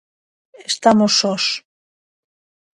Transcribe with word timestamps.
Estamos 0.71 1.11
sós. 1.19 1.45